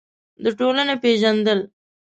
د 0.43 0.45
ټولنې 0.59 0.95
پېژندل: 1.03 1.59